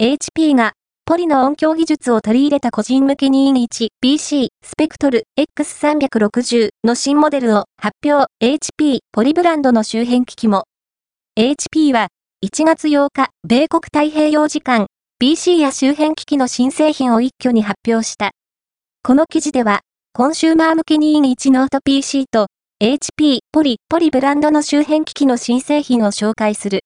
[0.00, 0.74] HP が、
[1.06, 10.66] Poly の音響技術を取り入れた個人向けに 21PC スペクトル X360 の新モデルを発表 HP ポリブランドの周辺機器も。
[11.36, 12.10] HP は
[12.46, 14.86] 1月8日、米国太平洋時間
[15.18, 18.30] PC や周辺機器の新製品を一挙に発表した。
[19.02, 19.80] この記事では、
[20.12, 22.46] コンシューマー向け 2in1 ノート PC と
[22.80, 26.76] HP ポリポリブランドの周辺機器の新製品を紹介する。